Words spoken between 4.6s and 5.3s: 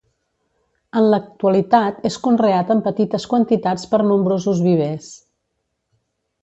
vivers.